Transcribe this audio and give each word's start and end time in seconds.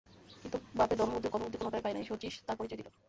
কিন্তু 0.41 0.57
বাপের 0.75 0.97
ধর্মবুদ্ধি 0.99 1.27
ও 1.27 1.33
কর্মবুদ্ধি 1.33 1.57
কোনোটাই 1.59 1.83
পায় 1.83 1.95
নাই, 1.95 2.03
শচীশ 2.03 2.33
তার 2.47 2.57
পরিচয় 2.59 2.77
দিল। 2.79 2.87